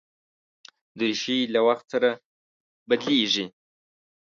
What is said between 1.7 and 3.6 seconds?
سره بدلېږي.